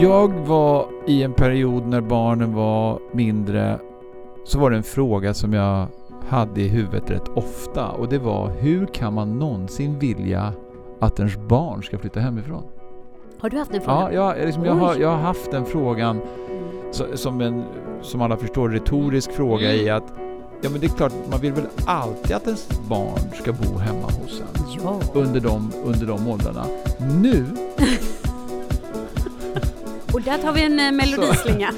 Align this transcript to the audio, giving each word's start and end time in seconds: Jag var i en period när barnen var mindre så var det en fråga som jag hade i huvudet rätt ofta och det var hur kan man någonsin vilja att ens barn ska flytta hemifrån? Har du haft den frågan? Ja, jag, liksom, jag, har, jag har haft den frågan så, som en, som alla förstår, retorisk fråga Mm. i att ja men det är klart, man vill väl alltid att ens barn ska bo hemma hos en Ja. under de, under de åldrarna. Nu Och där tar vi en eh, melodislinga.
Jag 0.00 0.28
var 0.28 0.86
i 1.06 1.22
en 1.22 1.32
period 1.32 1.86
när 1.86 2.00
barnen 2.00 2.54
var 2.54 2.98
mindre 3.12 3.78
så 4.44 4.58
var 4.58 4.70
det 4.70 4.76
en 4.76 4.82
fråga 4.82 5.34
som 5.34 5.52
jag 5.52 5.86
hade 6.28 6.60
i 6.60 6.68
huvudet 6.68 7.10
rätt 7.10 7.28
ofta 7.28 7.88
och 7.88 8.08
det 8.08 8.18
var 8.18 8.50
hur 8.58 8.86
kan 8.86 9.14
man 9.14 9.38
någonsin 9.38 9.98
vilja 9.98 10.52
att 11.00 11.18
ens 11.18 11.36
barn 11.36 11.82
ska 11.82 11.98
flytta 11.98 12.20
hemifrån? 12.20 12.62
Har 13.38 13.50
du 13.50 13.58
haft 13.58 13.72
den 13.72 13.80
frågan? 13.80 14.14
Ja, 14.14 14.36
jag, 14.36 14.46
liksom, 14.46 14.64
jag, 14.64 14.74
har, 14.74 14.96
jag 14.96 15.08
har 15.08 15.16
haft 15.16 15.50
den 15.50 15.64
frågan 15.64 16.20
så, 16.90 17.04
som 17.14 17.40
en, 17.40 17.64
som 18.02 18.22
alla 18.22 18.36
förstår, 18.36 18.68
retorisk 18.68 19.32
fråga 19.32 19.72
Mm. 19.72 19.86
i 19.86 19.90
att 19.90 20.14
ja 20.64 20.70
men 20.70 20.80
det 20.80 20.86
är 20.86 20.96
klart, 20.96 21.12
man 21.30 21.40
vill 21.40 21.52
väl 21.52 21.66
alltid 21.86 22.36
att 22.36 22.44
ens 22.46 22.68
barn 22.88 23.20
ska 23.42 23.52
bo 23.52 23.78
hemma 23.78 24.10
hos 24.10 24.40
en 24.40 24.46
Ja. 24.84 25.00
under 25.14 25.40
de, 25.40 25.72
under 25.84 26.06
de 26.06 26.28
åldrarna. 26.28 26.66
Nu 26.98 27.46
Och 30.12 30.22
där 30.22 30.38
tar 30.38 30.52
vi 30.52 30.62
en 30.64 30.80
eh, 30.80 30.92
melodislinga. 30.92 31.70